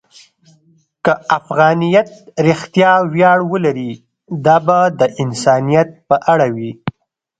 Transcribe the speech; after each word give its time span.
که 1.05 1.13
افغانیت 1.37 2.09
رښتیا 2.47 2.93
ویاړ 3.13 3.39
ولري، 3.53 3.91
دا 4.45 4.57
به 4.65 4.79
د 4.99 5.01
انسانیت 5.23 5.89
په 6.07 6.15
اړه 6.31 6.47
وي. 6.55 6.71